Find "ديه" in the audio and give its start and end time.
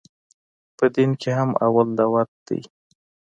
2.47-2.65